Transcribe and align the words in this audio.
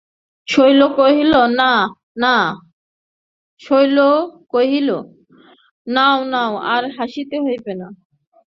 শৈল 3.63 4.11
কহিল, 4.51 4.89
নাও 5.87 6.17
নাও, 6.33 6.51
আর 6.73 6.83
হাসিতে 6.97 7.37
হইবে 7.45 7.73
না। 7.81 7.87